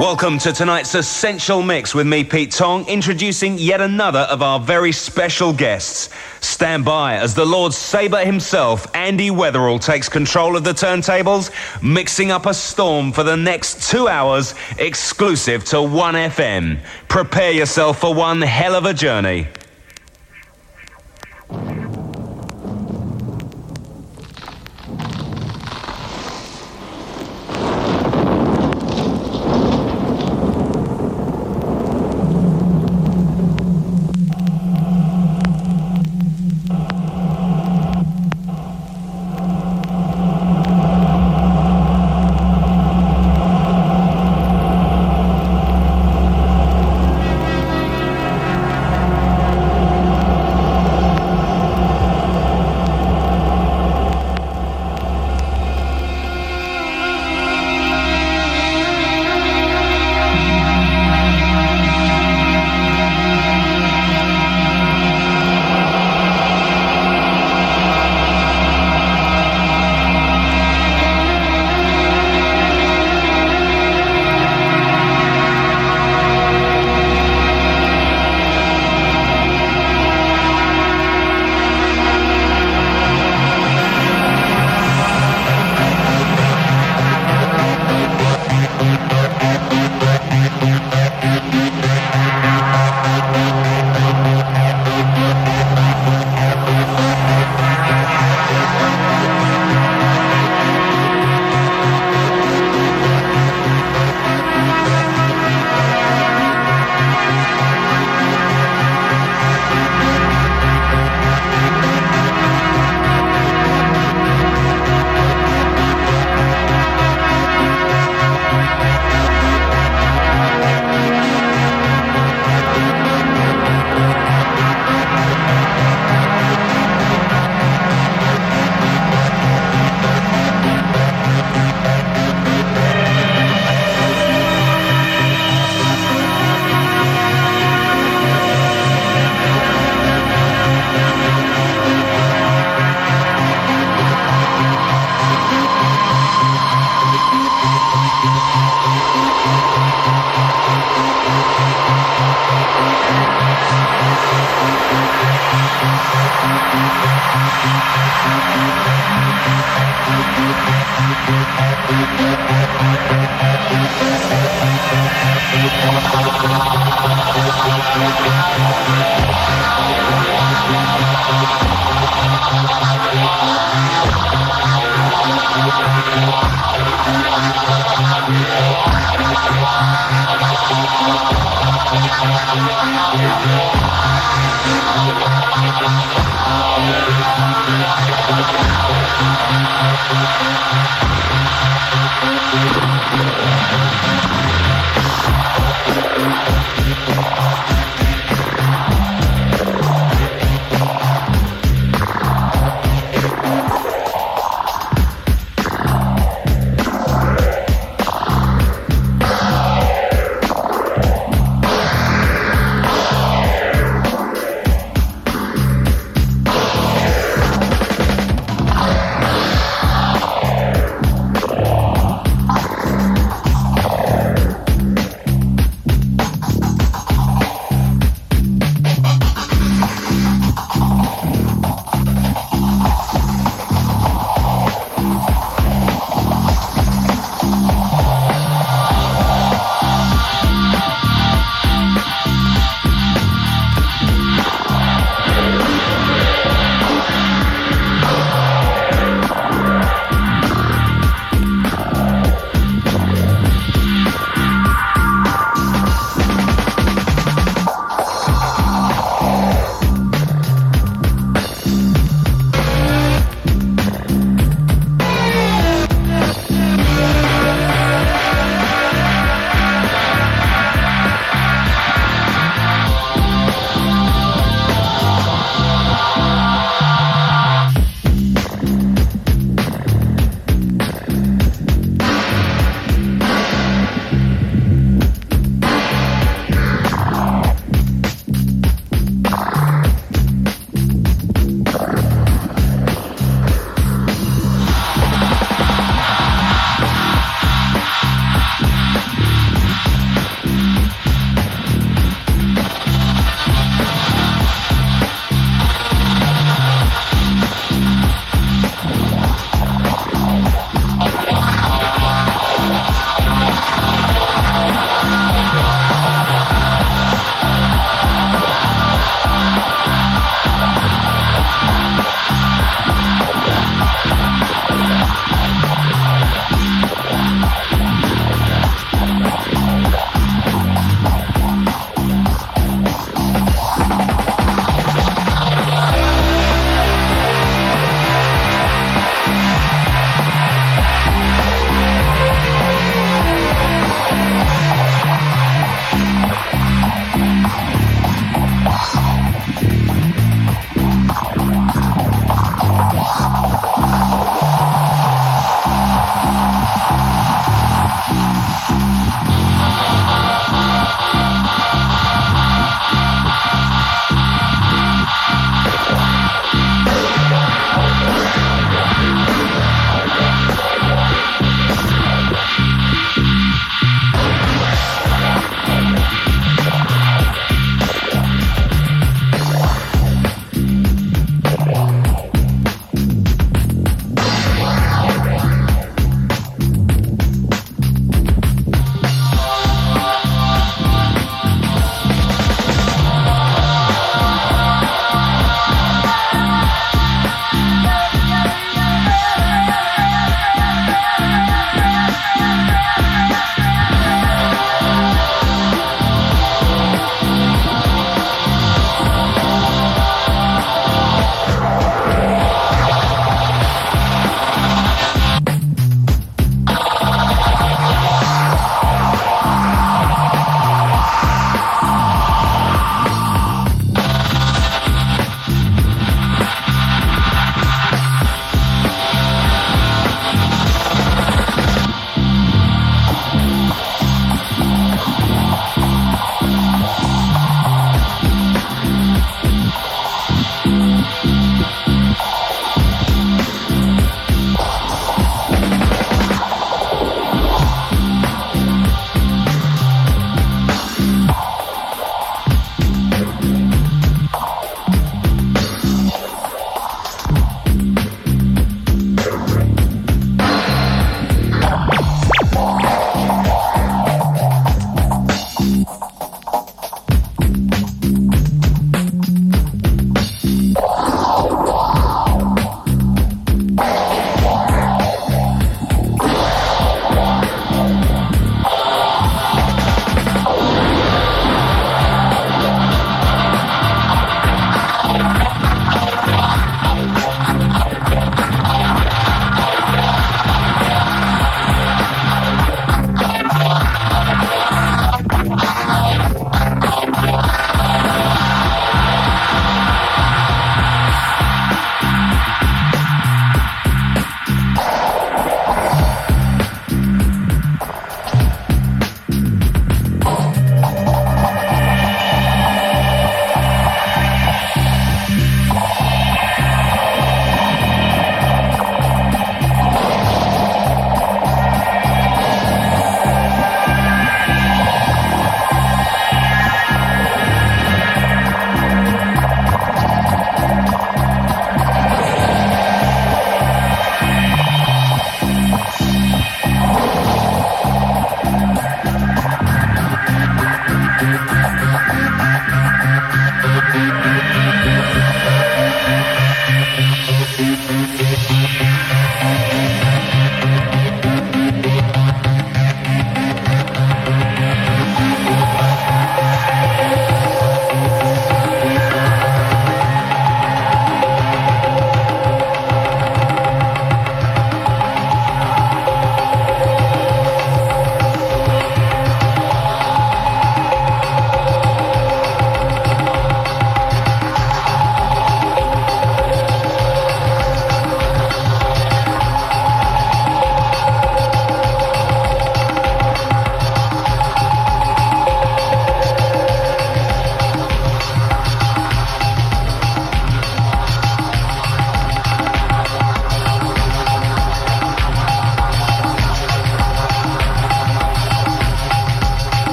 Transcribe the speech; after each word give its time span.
Welcome 0.00 0.38
to 0.38 0.52
tonight's 0.54 0.94
Essential 0.94 1.60
Mix 1.60 1.94
with 1.94 2.06
me, 2.06 2.24
Pete 2.24 2.52
Tong, 2.52 2.88
introducing 2.88 3.58
yet 3.58 3.82
another 3.82 4.20
of 4.20 4.40
our 4.40 4.58
very 4.58 4.92
special 4.92 5.52
guests. 5.52 6.08
Stand 6.40 6.86
by 6.86 7.16
as 7.16 7.34
the 7.34 7.44
Lord 7.44 7.74
Sabre 7.74 8.24
himself, 8.24 8.86
Andy 8.96 9.28
Weatherall, 9.28 9.78
takes 9.78 10.08
control 10.08 10.56
of 10.56 10.64
the 10.64 10.72
turntables, 10.72 11.50
mixing 11.82 12.30
up 12.30 12.46
a 12.46 12.54
storm 12.54 13.12
for 13.12 13.24
the 13.24 13.36
next 13.36 13.90
two 13.90 14.08
hours, 14.08 14.54
exclusive 14.78 15.66
to 15.66 15.76
1FM. 15.76 16.80
Prepare 17.08 17.52
yourself 17.52 18.00
for 18.00 18.14
one 18.14 18.40
hell 18.40 18.74
of 18.74 18.86
a 18.86 18.94
journey. 18.94 19.48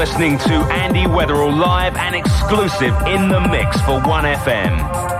listening 0.00 0.38
to 0.38 0.54
Andy 0.72 1.04
Weatherall 1.04 1.54
live 1.54 1.94
and 1.94 2.14
exclusive 2.14 2.94
in 3.06 3.28
the 3.28 3.38
mix 3.50 3.76
for 3.82 4.00
1FM. 4.00 5.19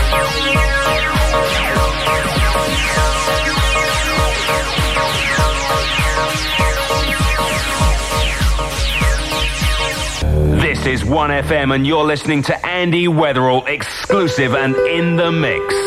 This 10.81 11.03
is 11.03 11.07
1FM, 11.07 11.75
and 11.75 11.85
you're 11.85 12.03
listening 12.03 12.41
to 12.41 12.65
Andy 12.65 13.05
Weatherall, 13.05 13.67
exclusive 13.67 14.55
and 14.55 14.75
in 14.75 15.15
the 15.15 15.31
mix. 15.31 15.80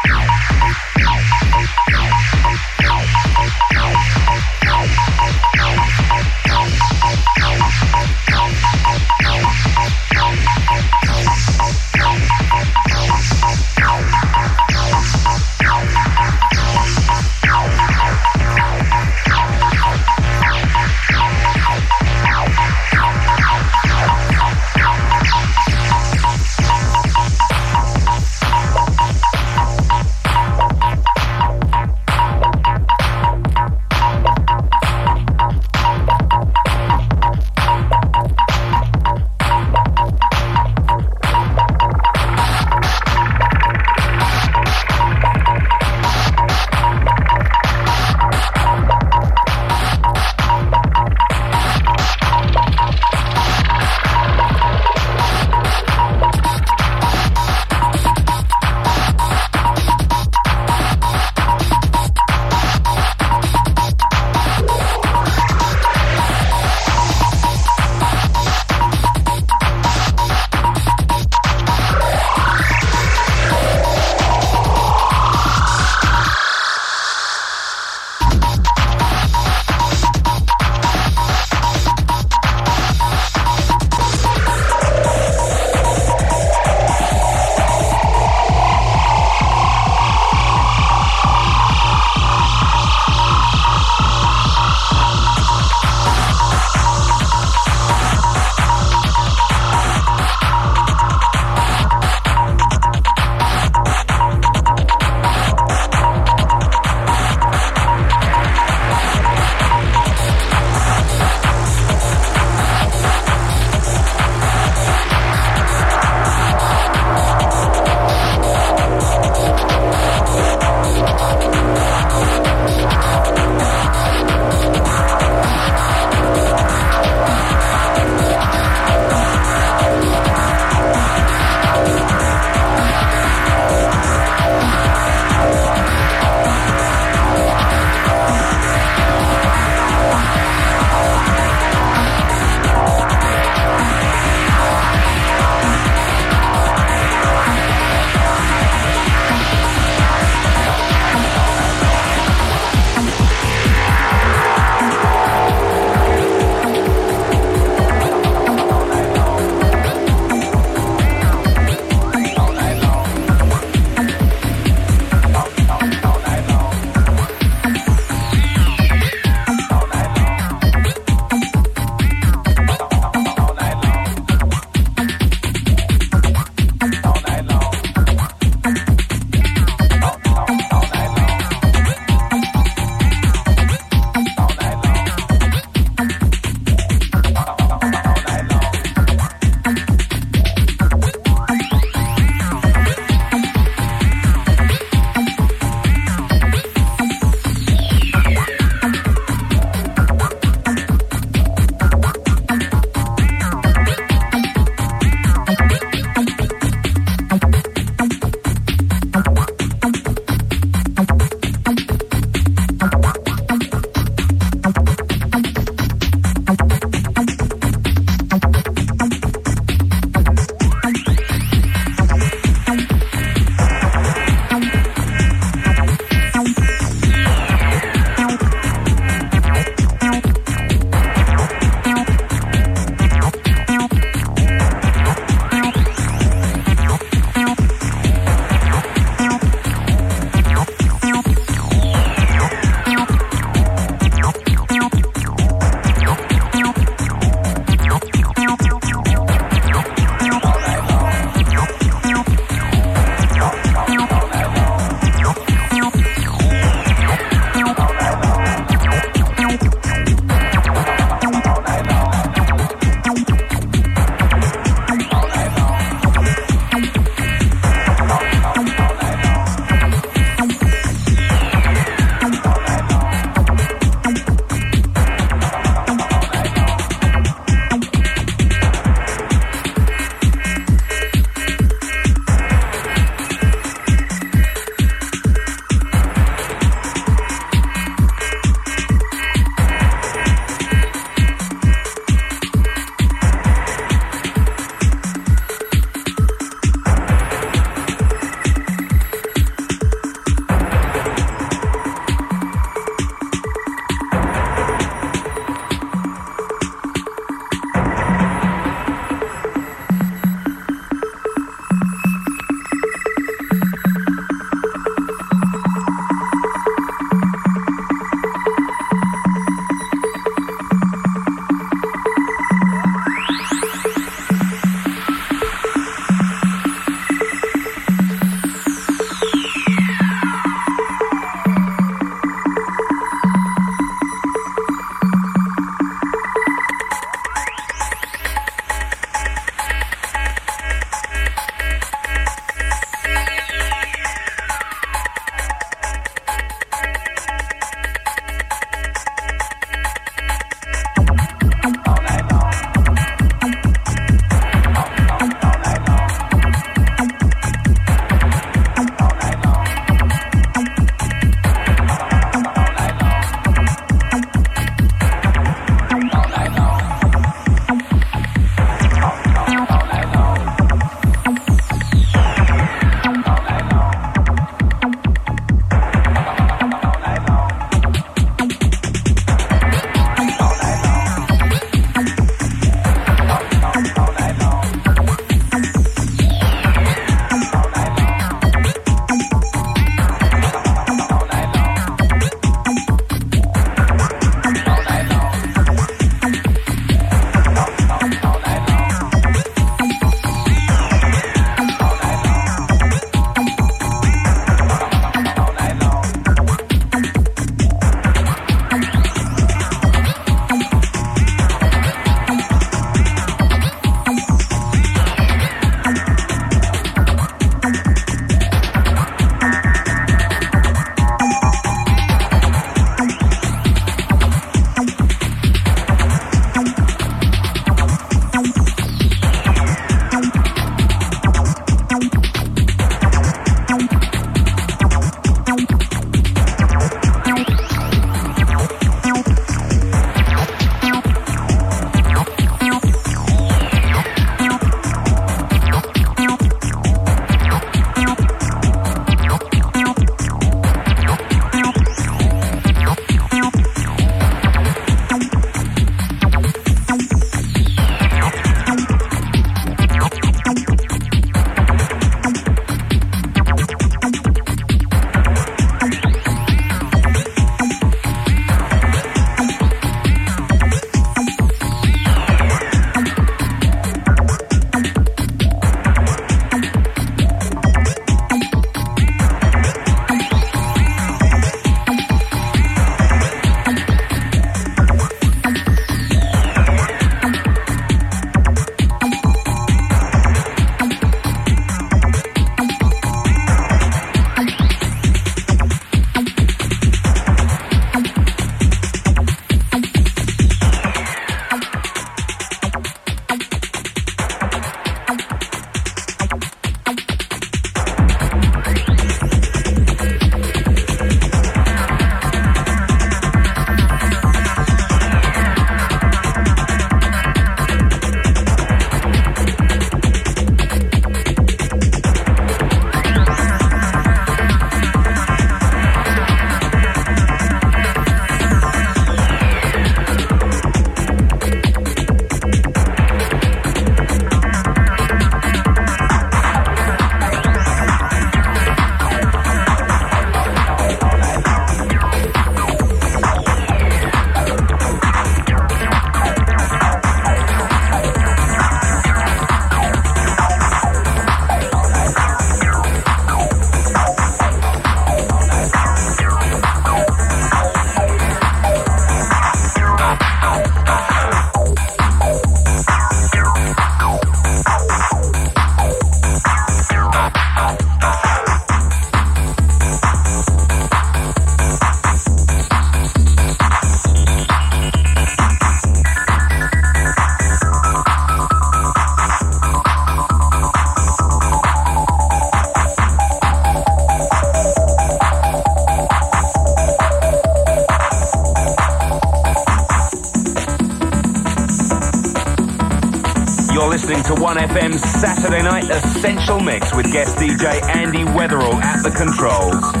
Essential 596.23 596.59
Mix 596.59 596.93
with 596.93 597.11
guest 597.11 597.35
DJ 597.37 597.81
Andy 597.95 598.23
Weatherall 598.25 598.75
at 598.75 599.01
the 599.01 599.09
controls. 599.09 600.00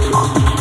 床。 0.00 0.59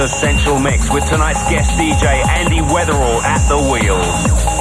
Essential 0.00 0.58
Mix 0.60 0.92
with 0.92 1.04
tonight's 1.06 1.42
guest 1.50 1.72
DJ 1.72 2.24
Andy 2.28 2.60
Weatherall 2.60 3.20
at 3.22 3.48
the 3.48 3.58
wheel. 3.58 4.57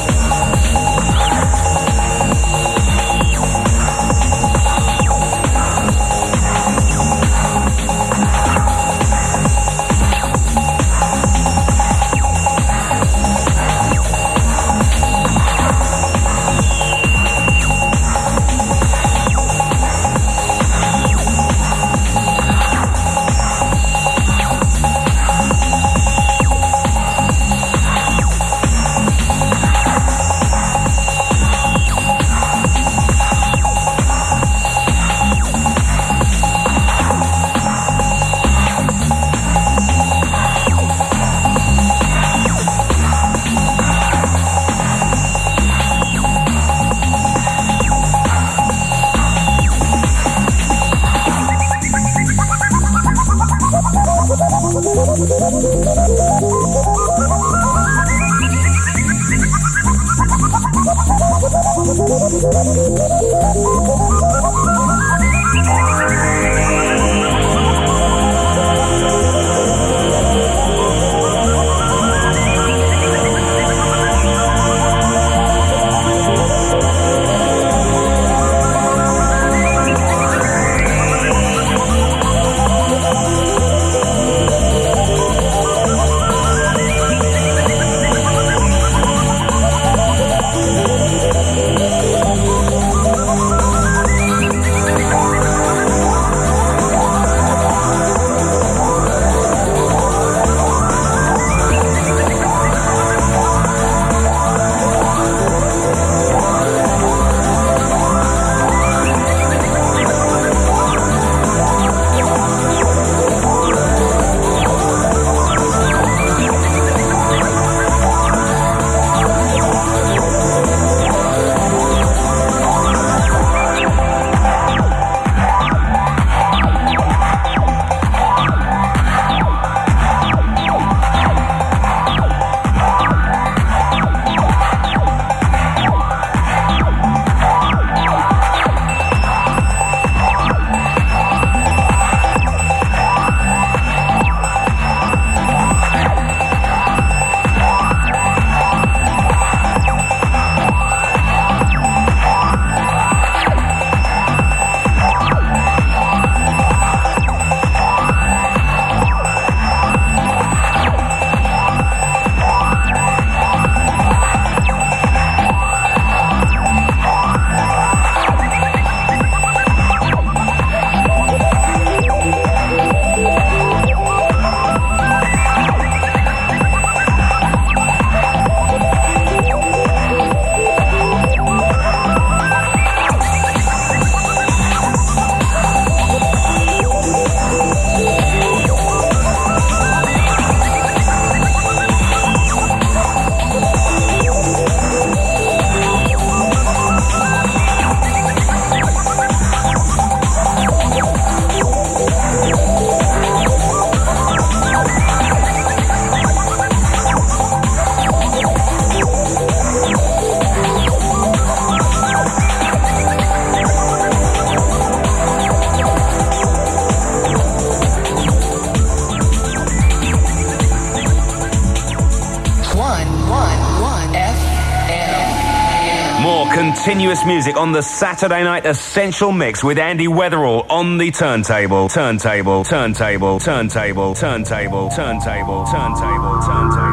Continuous 227.08 227.26
music 227.26 227.56
on 227.56 227.72
the 227.72 227.82
Saturday 227.82 228.44
night 228.44 228.66
essential 228.66 229.32
mix 229.32 229.64
with 229.64 229.78
Andy 229.78 230.08
Weatherall 230.08 230.70
on 230.70 230.98
the 230.98 231.10
turntable, 231.10 231.88
turntable, 231.88 232.66
turntable, 232.66 233.40
turntable, 233.40 234.14
turntable, 234.14 234.90
turntable, 234.90 234.90
turntable, 234.90 235.66
turntable, 235.66 236.42
turntable. 236.42 236.86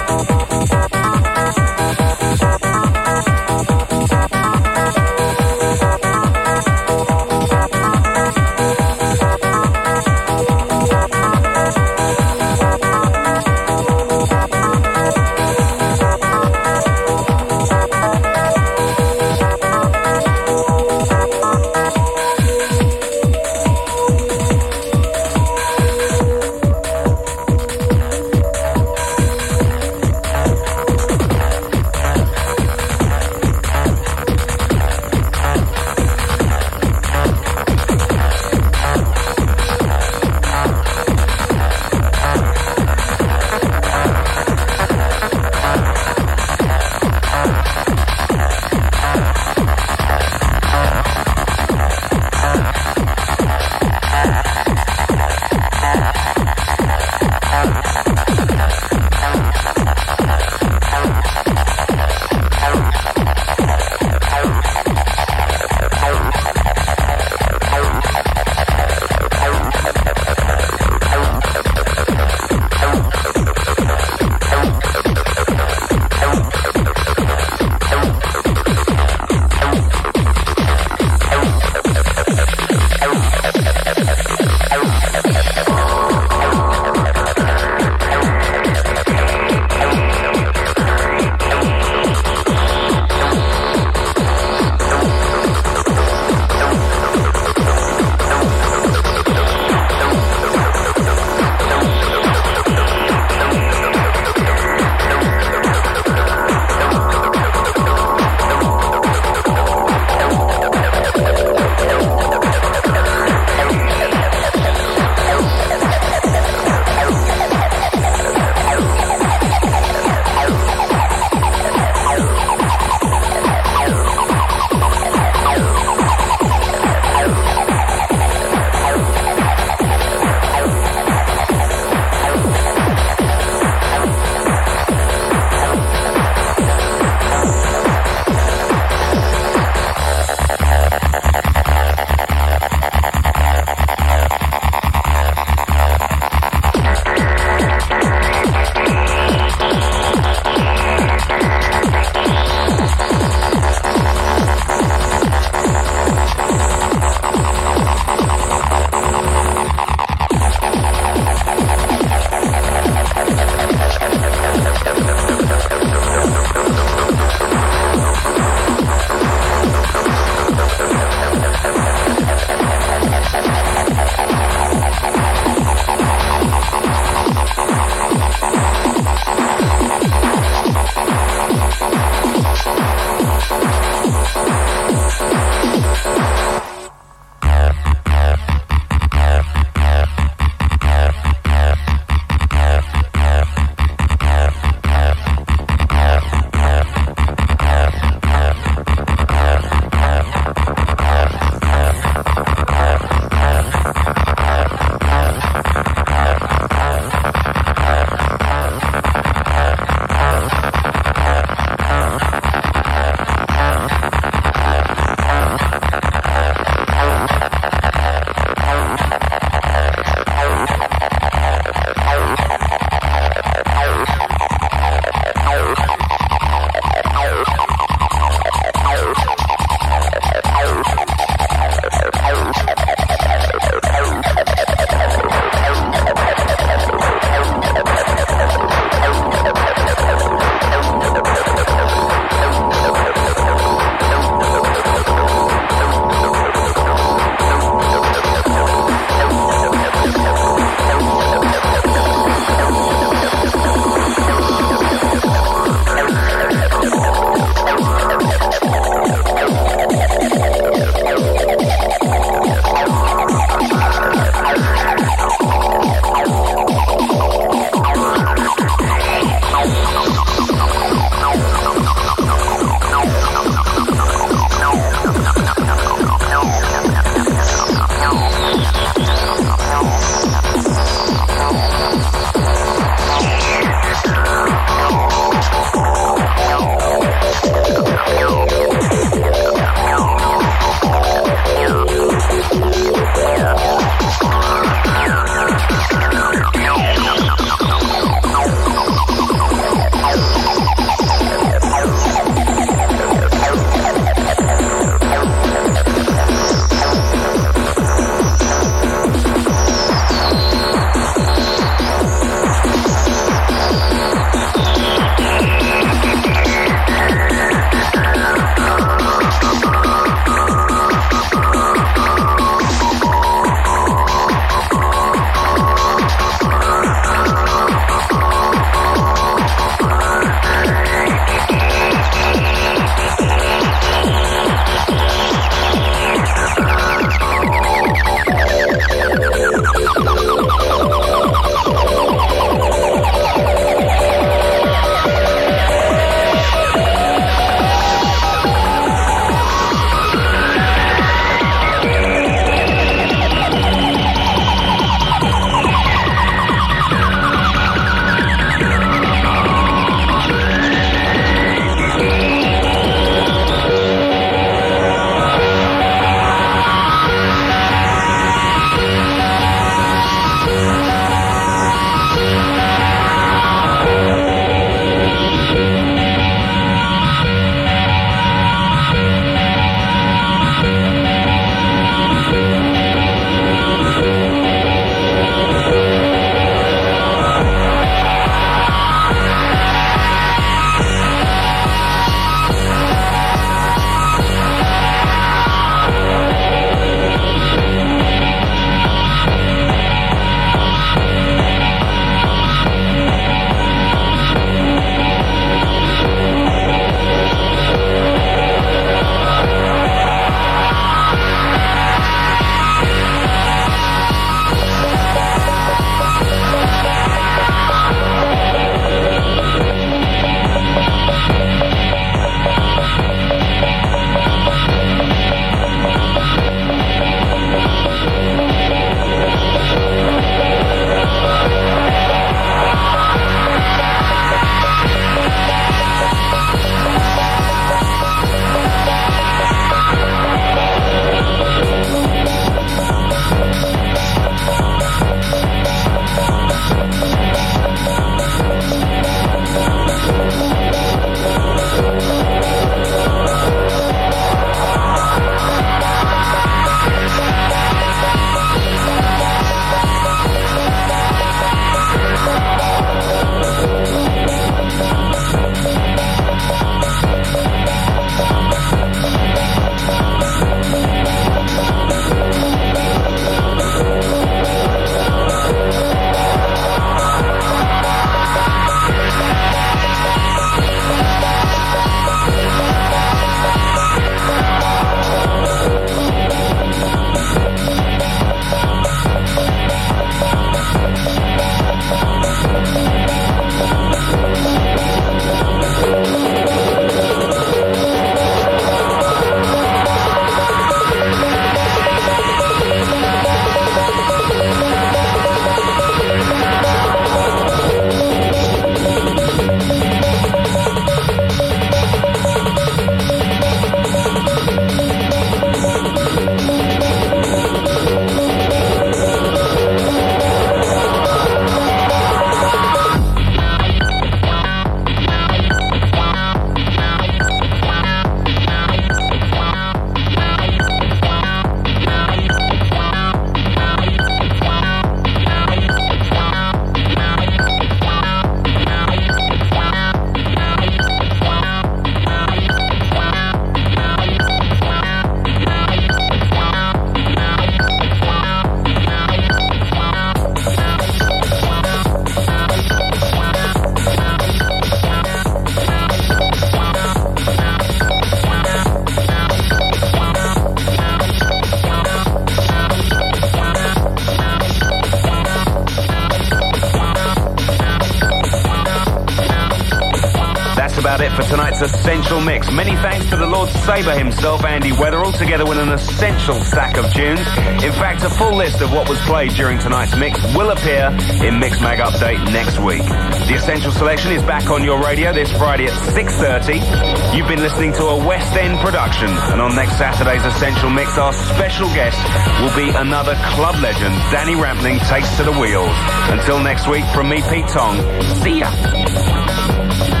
Sabre 573.65 573.95
himself, 573.95 574.43
Andy 574.43 574.71
Weatherall, 574.71 575.15
together 575.15 575.45
with 575.45 575.59
an 575.59 575.69
essential 575.69 576.35
stack 576.41 576.77
of 576.77 576.91
tunes. 576.93 577.19
In 577.63 577.71
fact, 577.73 578.03
a 578.03 578.09
full 578.09 578.35
list 578.35 578.61
of 578.61 578.73
what 578.73 578.89
was 578.89 578.99
played 579.01 579.31
during 579.31 579.59
tonight's 579.59 579.95
mix 579.95 580.21
will 580.35 580.49
appear 580.49 580.89
in 581.23 581.39
Mix 581.39 581.61
Mag 581.61 581.79
Update 581.79 582.19
next 582.33 582.59
week. 582.59 582.81
The 582.81 583.35
Essential 583.35 583.71
Selection 583.71 584.11
is 584.13 584.23
back 584.23 584.49
on 584.49 584.63
your 584.63 584.81
radio 584.83 585.13
this 585.13 585.31
Friday 585.37 585.65
at 585.65 585.73
6.30. 585.93 587.15
You've 587.15 587.27
been 587.27 587.39
listening 587.39 587.71
to 587.73 587.85
a 587.85 587.97
West 588.05 588.35
End 588.35 588.59
production, 588.59 589.09
and 589.09 589.39
on 589.39 589.55
next 589.55 589.77
Saturday's 589.77 590.25
Essential 590.25 590.69
Mix, 590.69 590.97
our 590.97 591.13
special 591.13 591.67
guest 591.69 592.01
will 592.41 592.55
be 592.55 592.75
another 592.75 593.15
club 593.35 593.55
legend, 593.61 593.93
Danny 594.11 594.33
Rampling 594.35 594.79
takes 594.89 595.15
to 595.17 595.23
the 595.23 595.33
wheels. 595.33 595.75
Until 596.09 596.41
next 596.41 596.67
week, 596.67 596.85
from 596.95 597.09
me, 597.09 597.21
Pete 597.29 597.47
Tong, 597.47 597.77
see 598.23 598.39
ya. 598.39 600.00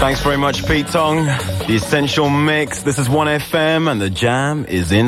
Thanks 0.00 0.22
very 0.22 0.36
much, 0.36 0.66
Pete 0.66 0.86
Tong. 0.88 1.24
The 1.24 1.74
Essential 1.76 2.28
Mix. 2.28 2.82
This 2.82 2.98
is 2.98 3.08
1FM 3.08 3.90
and 3.90 4.00
the 4.00 4.10
jam 4.10 4.64
is 4.66 4.92
in 4.92 5.02